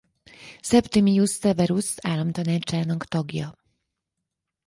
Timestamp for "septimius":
0.61-1.31